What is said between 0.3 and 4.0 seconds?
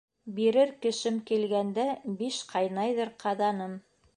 Бирер кешем килгәндә, биш ҡайнайҙыр ҡаҙаным.